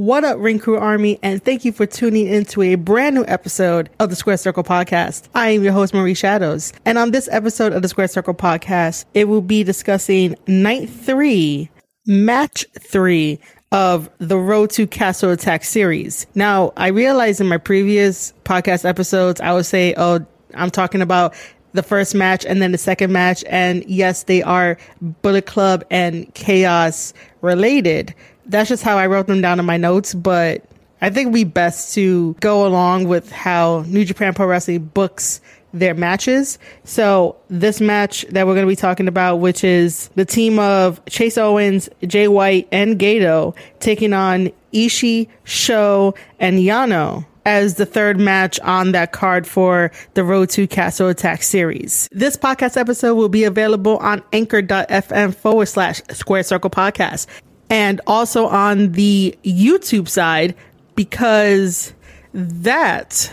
[0.00, 4.08] What up, Crew Army, and thank you for tuning into a brand new episode of
[4.08, 5.28] the Square Circle Podcast.
[5.34, 9.04] I am your host, Marie Shadows, and on this episode of the Square Circle Podcast,
[9.12, 11.68] it will be discussing night three,
[12.06, 13.40] match three
[13.72, 16.26] of the Road to Castle Attack series.
[16.34, 20.24] Now, I realized in my previous podcast episodes, I would say, oh,
[20.54, 21.34] I'm talking about
[21.72, 23.44] the first match and then the second match.
[23.48, 24.78] And yes, they are
[25.20, 27.12] Bullet Club and Chaos
[27.42, 28.14] related
[28.50, 30.64] that's just how I wrote them down in my notes, but
[31.00, 35.40] I think be best to go along with how New Japan Pro Wrestling books
[35.72, 36.58] their matches.
[36.84, 41.02] So this match that we're going to be talking about, which is the team of
[41.06, 48.18] Chase Owens, Jay White, and Gato taking on Ishii, Sho, and Yano as the third
[48.18, 52.08] match on that card for the Road to Castle Attack series.
[52.12, 57.26] This podcast episode will be available on anchor.fm forward slash square circle podcast
[57.70, 60.54] and also on the YouTube side
[60.96, 61.94] because
[62.34, 63.32] that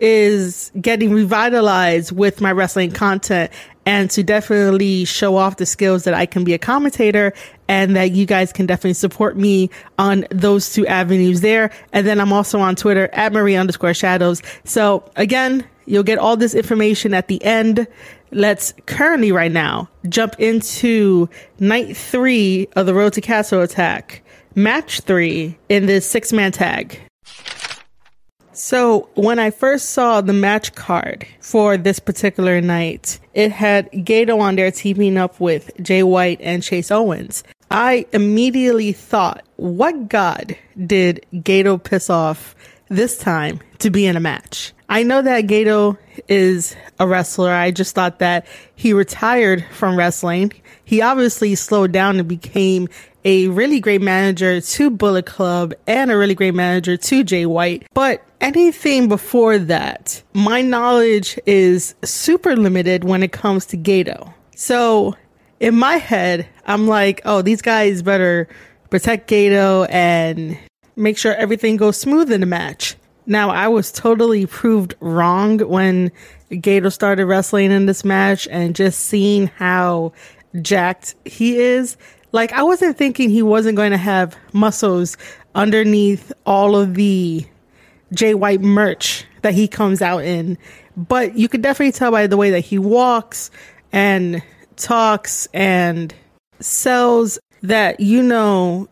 [0.00, 3.52] is getting revitalized with my wrestling content
[3.84, 7.32] and to definitely show off the skills that I can be a commentator
[7.68, 11.70] and that you guys can definitely support me on those two avenues there.
[11.92, 14.42] And then I'm also on Twitter at Marie underscore shadows.
[14.64, 17.86] So again, you'll get all this information at the end
[18.30, 24.22] let's currently right now jump into night three of the Road to Castle Attack,
[24.54, 27.00] match three in this six man tag.
[28.52, 34.40] So when I first saw the match card for this particular night, it had Gedo
[34.40, 37.44] on there teaming up with Jay White and Chase Owens.
[37.70, 42.56] I immediately thought, what god did Gedo piss off
[42.88, 44.72] this time to be in a match?
[44.88, 47.52] I know that Gedo is a wrestler.
[47.52, 50.52] I just thought that he retired from wrestling.
[50.84, 52.88] He obviously slowed down and became
[53.24, 57.86] a really great manager to Bullet Club and a really great manager to Jay White.
[57.92, 64.32] But anything before that, my knowledge is super limited when it comes to Gedo.
[64.56, 65.14] So
[65.60, 68.48] in my head, I'm like, oh, these guys better
[68.88, 70.58] protect Gedo and
[70.96, 72.96] make sure everything goes smooth in the match.
[73.28, 76.10] Now, I was totally proved wrong when
[76.50, 80.14] Gedo started wrestling in this match and just seeing how
[80.62, 81.98] jacked he is.
[82.32, 85.18] Like, I wasn't thinking he wasn't going to have muscles
[85.54, 87.44] underneath all of the
[88.14, 90.56] Jay White merch that he comes out in.
[90.96, 93.50] But you could definitely tell by the way that he walks
[93.92, 94.42] and
[94.76, 96.14] talks and
[96.60, 98.88] sells that you know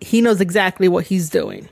[0.00, 1.68] he knows exactly what he's doing.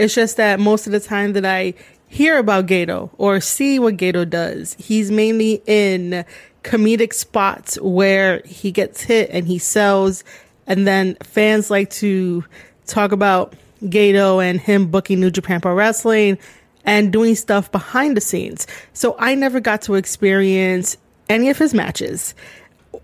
[0.00, 1.74] It's just that most of the time that I
[2.08, 6.24] hear about Gedo or see what Gedo does, he's mainly in
[6.64, 10.24] comedic spots where he gets hit and he sells.
[10.66, 12.42] And then fans like to
[12.86, 16.38] talk about Gedo and him booking New Japan Pro Wrestling
[16.86, 18.66] and doing stuff behind the scenes.
[18.94, 20.96] So I never got to experience
[21.28, 22.34] any of his matches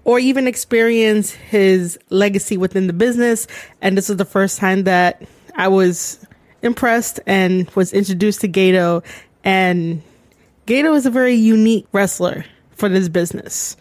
[0.04, 3.46] or even experience his legacy within the business.
[3.82, 5.22] And this is the first time that
[5.56, 6.25] I was
[6.66, 9.02] impressed and was introduced to Gedo.
[9.44, 10.02] And
[10.66, 13.76] Gedo is a very unique wrestler for this business,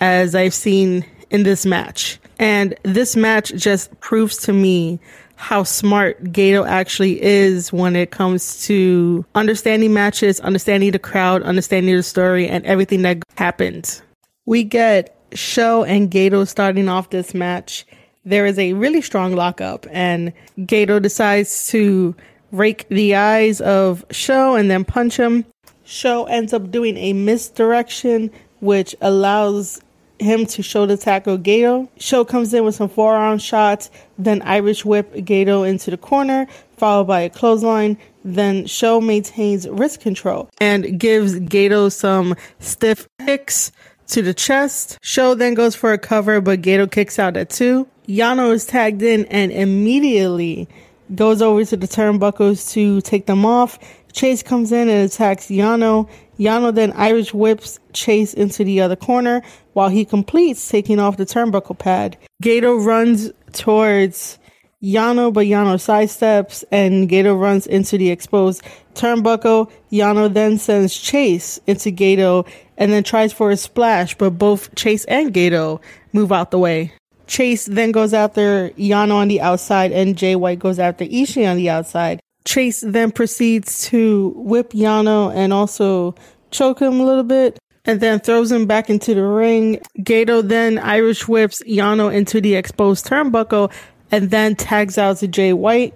[0.00, 2.18] as I've seen in this match.
[2.40, 4.98] And this match just proves to me
[5.36, 11.96] how smart Gedo actually is when it comes to understanding matches, understanding the crowd, understanding
[11.96, 14.02] the story, and everything that happened.
[14.44, 17.86] We get Sho and Gedo starting off this match.
[18.24, 22.14] There is a really strong lockup, and Gedo decides to
[22.52, 25.44] rake the eyes of Sho and then punch him.
[25.84, 28.30] Sho ends up doing a misdirection,
[28.60, 29.80] which allows
[30.20, 31.88] him to shoulder tackle Gedo.
[31.98, 36.46] Sho comes in with some forearm shots, then Irish whip Gedo into the corner,
[36.76, 37.96] followed by a clothesline.
[38.22, 43.72] Then Sho maintains wrist control and gives Gedo some stiff kicks
[44.08, 44.98] to the chest.
[45.00, 47.88] Sho then goes for a cover, but Gedo kicks out at two.
[48.06, 50.68] Yano is tagged in and immediately
[51.14, 53.78] goes over to the turnbuckles to take them off.
[54.12, 56.08] Chase comes in and attacks Yano.
[56.38, 59.42] Yano then Irish whips Chase into the other corner
[59.72, 62.16] while he completes taking off the turnbuckle pad.
[62.42, 64.38] Gedo runs towards
[64.82, 68.62] Yano, but Yano sidesteps and Gedo runs into the exposed
[68.94, 69.70] turnbuckle.
[69.92, 72.48] Yano then sends Chase into Gedo
[72.78, 75.80] and then tries for a splash, but both Chase and Gedo
[76.12, 76.92] move out the way.
[77.30, 81.58] Chase then goes after Yano on the outside, and Jay White goes after Ishii on
[81.58, 82.18] the outside.
[82.44, 86.16] Chase then proceeds to whip Yano and also
[86.50, 89.80] choke him a little bit, and then throws him back into the ring.
[90.00, 93.72] Gedo then Irish whips Yano into the exposed turnbuckle,
[94.10, 95.94] and then tags out to Jay White.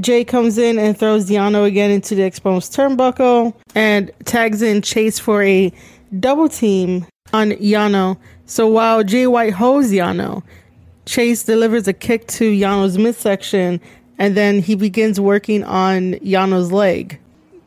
[0.00, 5.20] Jay comes in and throws Yano again into the exposed turnbuckle and tags in Chase
[5.20, 5.72] for a
[6.18, 8.18] double team on Yano.
[8.46, 10.44] So while Jay White holds Yano,
[11.04, 13.80] Chase delivers a kick to Yano's midsection
[14.18, 17.18] and then he begins working on Yano's leg.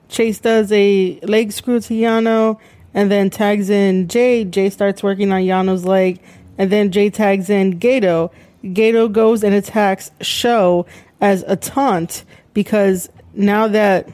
[0.07, 2.59] Chase does a leg screw to Yano
[2.93, 4.45] and then tags in Jay.
[4.45, 6.19] Jay starts working on Yano's leg
[6.57, 8.31] and then Jay tags in Gedo.
[8.63, 10.85] Gedo goes and attacks Sho
[11.19, 12.23] as a taunt
[12.53, 14.07] because now that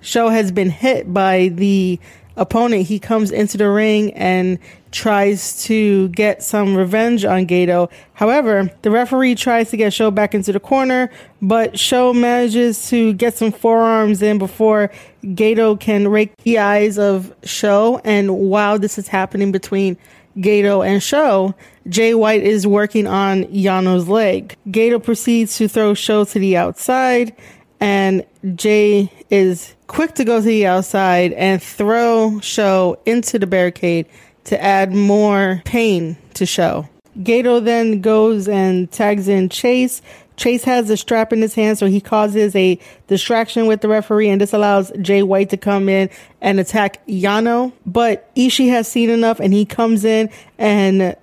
[0.00, 1.98] Sho has been hit by the
[2.36, 4.58] opponent, he comes into the ring and
[4.92, 7.90] tries to get some revenge on Gedo.
[8.14, 11.10] However, the referee tries to get Sho back into the corner,
[11.42, 14.90] but Sho manages to get some forearms in before
[15.22, 18.00] Gedo can rake the eyes of Sho.
[18.04, 19.98] And while this is happening between
[20.38, 21.54] Gedo and Sho,
[21.88, 24.56] Jay White is working on Yano's leg.
[24.68, 27.34] Gedo proceeds to throw Sho to the outside,
[27.80, 28.24] and
[28.54, 34.06] Jay is quick to go to the outside and throw Sho into the barricade
[34.44, 36.88] to add more pain to Sho.
[37.18, 40.02] Gedo then goes and tags in Chase.
[40.36, 44.28] Chase has a strap in his hand, so he causes a distraction with the referee,
[44.28, 46.10] and this allows Jay White to come in
[46.42, 47.72] and attack Yano.
[47.86, 51.16] But Ishii has seen enough, and he comes in and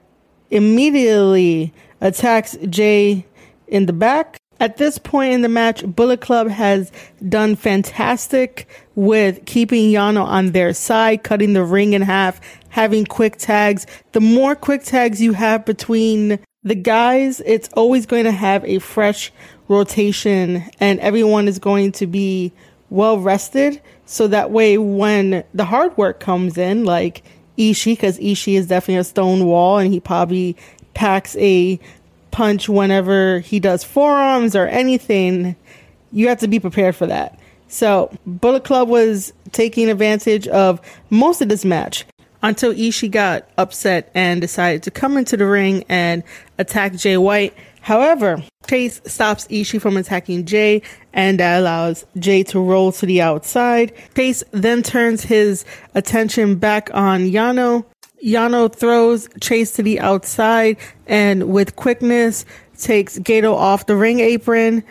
[0.49, 3.25] immediately attacks Jay
[3.67, 4.39] in the back.
[4.63, 6.89] At this point in the match, Bullet Club has
[7.27, 8.65] done fantastic
[8.95, 12.39] with keeping Yano on their side, cutting the ring in half,
[12.69, 13.85] having quick tags.
[14.13, 18.79] The more quick tags you have between the guys, it's always going to have a
[18.79, 19.33] fresh
[19.67, 22.53] rotation and everyone is going to be
[22.89, 23.81] well rested.
[24.05, 27.21] So that way, when the hard work comes in, like
[27.57, 30.55] Ishii, because Ishii is definitely a stone wall and he probably
[30.93, 31.81] packs a
[32.33, 35.55] punch whenever he does forearms or anything,
[36.11, 37.39] you have to be prepared for that.
[37.69, 42.05] So, Bullet Club was taking advantage of most of this match
[42.41, 46.23] until Ishii got upset and decided to come into the ring and
[46.57, 47.55] attack Jay White.
[47.81, 50.81] However, Chase stops Ishii from attacking Jay
[51.13, 53.93] and that allows Jay to roll to the outside.
[54.15, 55.65] Chase then turns his
[55.95, 57.85] attention back on Yano.
[58.23, 60.77] Yano throws Chase to the outside
[61.07, 62.45] and with quickness
[62.77, 64.83] takes Gedo off the ring apron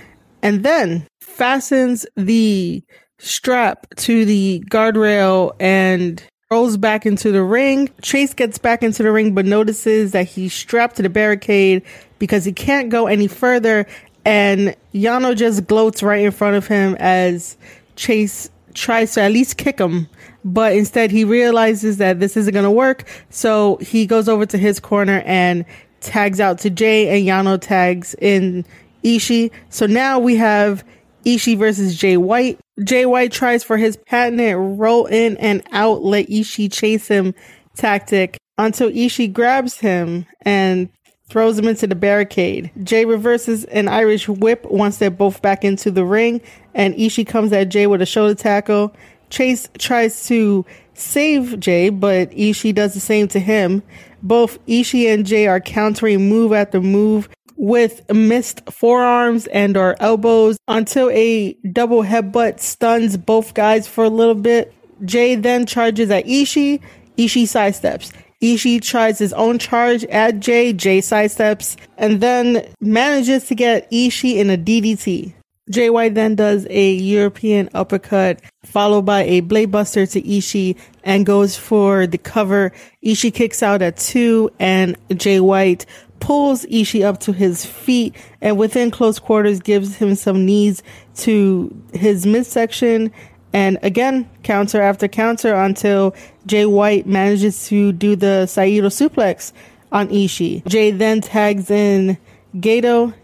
[0.42, 2.82] and then fastens the
[3.18, 7.88] strap to the guardrail and rolls back into the ring.
[8.02, 11.82] Chase gets back into the ring, but notices that he's strapped to the barricade
[12.18, 13.86] because he can't go any further.
[14.24, 17.56] And Yano just gloats right in front of him as
[17.96, 20.08] Chase tries to at least kick him.
[20.44, 23.04] But instead, he realizes that this isn't going to work.
[23.30, 25.64] So he goes over to his corner and
[26.00, 28.64] tags out to Jay, and Yano tags in
[29.04, 29.50] Ishii.
[29.70, 30.84] So now we have
[31.24, 32.58] Ishii versus Jay White.
[32.82, 37.34] Jay White tries for his patented roll in and out, let Ishii chase him
[37.76, 40.88] tactic until Ishii grabs him and
[41.32, 42.70] throws him into the barricade.
[42.84, 46.42] Jay reverses an Irish whip once they're both back into the ring,
[46.74, 48.94] and Ishii comes at Jay with a shoulder tackle.
[49.30, 53.82] Chase tries to save Jay, but Ishii does the same to him.
[54.22, 60.58] Both Ishii and Jay are countering move after move with missed forearms and or elbows
[60.68, 64.74] until a double headbutt stuns both guys for a little bit.
[65.06, 66.82] Jay then charges at Ishii.
[67.16, 68.12] Ishii sidesteps.
[68.42, 70.72] Ishii tries his own charge at Jay.
[70.72, 75.34] Jay sidesteps and then manages to get Ishii in a DDT.
[75.74, 81.56] White then does a European uppercut followed by a blade buster to Ishii and goes
[81.56, 82.72] for the cover.
[83.04, 85.86] Ishii kicks out at two and Jay White
[86.18, 90.82] pulls Ishii up to his feet and within close quarters gives him some knees
[91.16, 93.12] to his midsection
[93.52, 96.14] and again counter after counter until
[96.46, 99.52] Jay White manages to do the Saito suplex
[99.90, 100.66] on Ishii.
[100.66, 102.16] Jay then tags in
[102.56, 103.14] Gedo.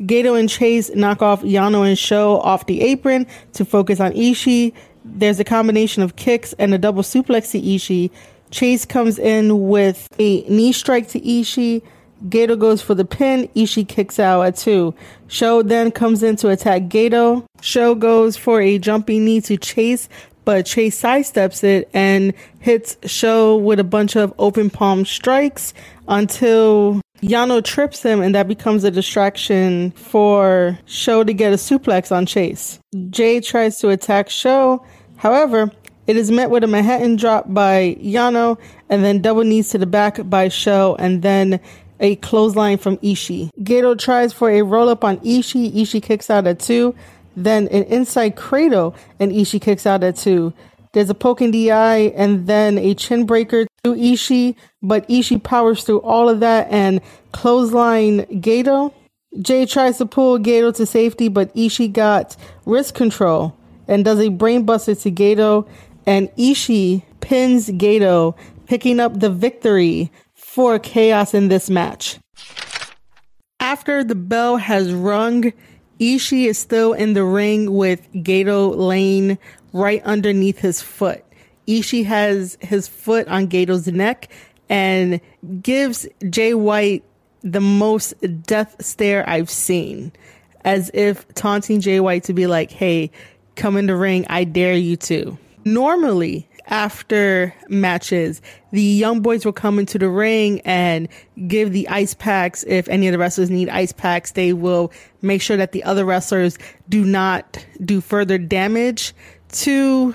[0.00, 4.72] Gedo and Chase knock off Yano and Sho off the apron to focus on Ishii.
[5.04, 8.10] There's a combination of kicks and a double suplex to Ishii.
[8.50, 11.82] Chase comes in with a knee strike to Ishii.
[12.26, 13.48] Gedo goes for the pin.
[13.54, 14.94] Ishii kicks out at two.
[15.28, 17.44] Sho then comes in to attack Gedo.
[17.60, 20.08] Sho goes for a jumping knee to Chase,
[20.44, 25.74] but Chase sidesteps it and hits Sho with a bunch of open palm strikes
[26.08, 32.14] until Yano trips him, and that becomes a distraction for Sho to get a suplex
[32.14, 32.78] on Chase.
[33.10, 34.84] Jay tries to attack Sho.
[35.16, 35.70] However,
[36.06, 38.58] it is met with a Manhattan drop by Yano,
[38.90, 41.60] and then double knees to the back by Sho, and then
[42.04, 43.48] a clothesline from Ishii.
[43.60, 45.72] Gedo tries for a roll up on Ishii.
[45.72, 46.94] Ishii kicks out at two.
[47.36, 50.52] then an inside cradle, and Ishii kicks out at two.
[50.92, 55.42] There's a poke in the eye and then a chin breaker to Ishii, but Ishii
[55.42, 57.00] powers through all of that and
[57.32, 58.92] clothesline Gedo.
[59.40, 63.56] Jay tries to pull Gedo to safety, but Ishii got wrist control
[63.88, 65.66] and does a brainbuster to Gedo,
[66.06, 70.12] and Ishii pins Gedo, picking up the victory
[70.54, 72.16] for chaos in this match.
[73.58, 75.52] After the bell has rung,
[75.98, 79.36] Ishii is still in the ring with Gedo laying
[79.72, 81.24] right underneath his foot.
[81.66, 84.28] Ishii has his foot on Gedo's neck
[84.68, 85.20] and
[85.60, 87.02] gives Jay White
[87.42, 90.12] the most death stare I've seen,
[90.64, 93.10] as if taunting Jay White to be like, hey,
[93.56, 95.36] come in the ring, I dare you to.
[95.64, 98.40] Normally, after matches,
[98.72, 101.08] the young boys will come into the ring and
[101.46, 102.64] give the ice packs.
[102.66, 104.92] If any of the wrestlers need ice packs, they will
[105.22, 109.14] make sure that the other wrestlers do not do further damage
[109.52, 110.14] to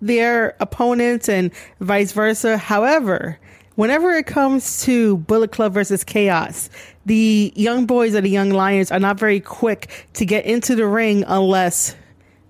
[0.00, 1.50] their opponents and
[1.80, 2.58] vice versa.
[2.58, 3.38] However,
[3.76, 6.68] whenever it comes to Bullet Club versus Chaos,
[7.06, 10.86] the young boys or the young lions are not very quick to get into the
[10.86, 11.94] ring unless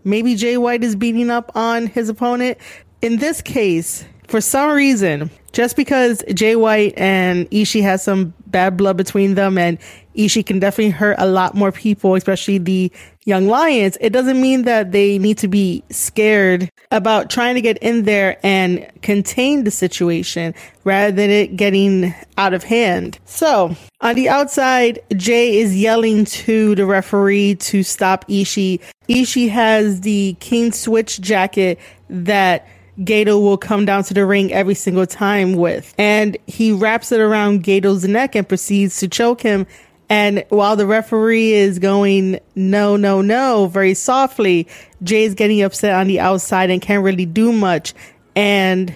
[0.04, 2.58] maybe Jay White is beating up on his opponent
[3.02, 8.76] in this case, for some reason, just because Jay White and Ishii has some bad
[8.76, 9.78] blood between them and
[10.16, 12.90] Ishii can definitely hurt a lot more people, especially the
[13.24, 17.76] young lions, it doesn't mean that they need to be scared about trying to get
[17.78, 23.18] in there and contain the situation rather than it getting out of hand.
[23.24, 28.80] So on the outside, Jay is yelling to the referee to stop Ishii.
[29.08, 32.66] Ishii has the King Switch jacket that
[33.00, 35.94] Gedo will come down to the ring every single time with.
[35.98, 39.66] And he wraps it around Gedo's neck and proceeds to choke him.
[40.08, 44.68] And while the referee is going, no, no, no, very softly,
[45.02, 47.92] Jay's getting upset on the outside and can't really do much.
[48.36, 48.94] And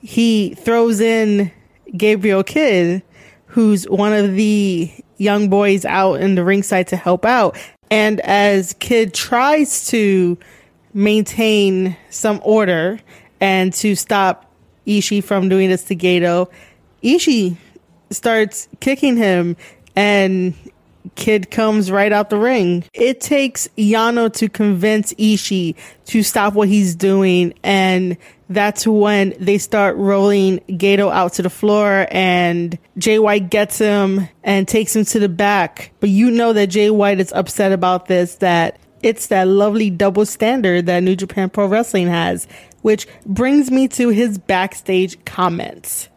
[0.00, 1.50] he throws in
[1.96, 3.02] Gabriel Kidd,
[3.46, 7.56] who's one of the young boys out in the ringside to help out.
[7.90, 10.38] And as Kidd tries to
[10.92, 13.00] maintain some order
[13.40, 14.50] and to stop
[14.86, 16.50] Ishii from doing this to Gedo,
[17.02, 17.56] Ishii
[18.10, 19.56] starts kicking him
[19.96, 20.54] and
[21.14, 22.84] Kidd comes right out the ring.
[22.92, 28.16] It takes Yano to convince Ishii to stop what he's doing and
[28.48, 34.28] that's when they start rolling Gedo out to the floor and Jay White gets him
[34.42, 35.92] and takes him to the back.
[36.00, 40.26] But you know that Jay White is upset about this, that it's that lovely double
[40.26, 42.46] standard that New Japan Pro Wrestling has
[42.82, 46.08] which brings me to his backstage comments.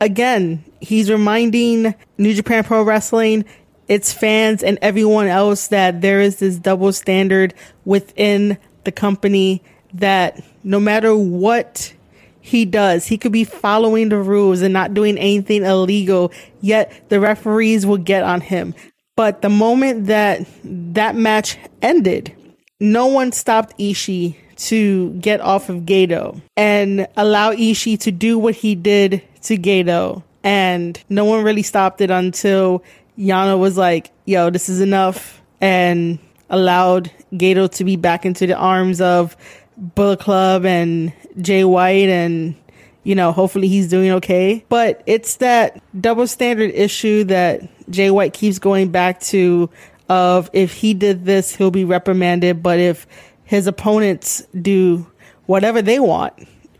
[0.00, 3.44] Again, he's reminding New Japan Pro Wrestling,
[3.88, 7.54] its fans, and everyone else that there is this double standard
[7.84, 9.62] within the company
[9.94, 11.92] that no matter what
[12.40, 17.20] he does, he could be following the rules and not doing anything illegal, yet the
[17.20, 18.74] referees will get on him.
[19.16, 22.34] But the moment that that match ended,
[22.78, 28.54] no one stopped Ishii to get off of Gedo and allow Ishii to do what
[28.54, 30.22] he did to Gedo.
[30.42, 32.82] And no one really stopped it until
[33.18, 35.40] Yano was like, yo, this is enough.
[35.60, 39.36] And allowed Gedo to be back into the arms of
[39.76, 42.54] Bullet Club and Jay White and
[43.02, 44.62] you know, hopefully he's doing okay.
[44.68, 49.70] But it's that double standard issue that Jay White keeps going back to
[50.10, 52.62] of if he did this, he'll be reprimanded.
[52.62, 53.06] But if
[53.50, 55.04] his opponents do
[55.46, 56.32] whatever they want,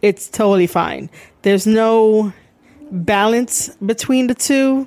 [0.02, 1.10] it's totally fine.
[1.42, 2.32] There's no
[2.92, 4.86] balance between the two,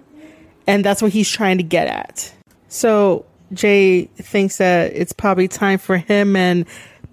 [0.65, 2.33] and that's what he's trying to get at.
[2.69, 6.65] So Jay thinks that it's probably time for him and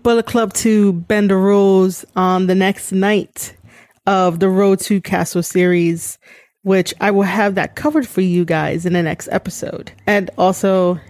[0.05, 3.57] Bullet Club to bend the rules on the next night
[4.07, 6.17] of the Road to Castle series,
[6.63, 9.91] which I will have that covered for you guys in the next episode.
[10.07, 11.01] And also,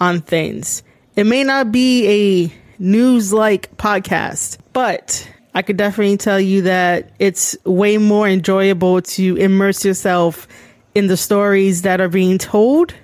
[0.00, 0.82] on things.
[1.14, 2.08] It may not be
[2.48, 9.02] a news like podcast, but I could definitely tell you that it's way more enjoyable
[9.02, 10.48] to immerse yourself
[10.94, 12.94] in the stories that are being told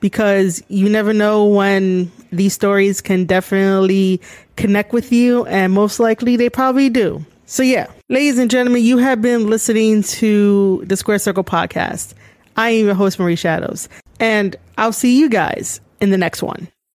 [0.00, 4.20] because you never know when these stories can definitely
[4.56, 7.24] connect with you, and most likely they probably do.
[7.46, 12.14] So, yeah, ladies and gentlemen, you have been listening to the Square Circle podcast.
[12.56, 16.68] I am your host, Marie Shadows, and I'll see you guys in the next one.